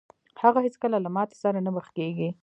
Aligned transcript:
هغه 0.41 0.59
هېڅکله 0.65 0.97
له 1.05 1.09
ماتې 1.15 1.35
سره 1.43 1.59
نه 1.65 1.71
مخ 1.75 1.87
کېږي. 1.97 2.29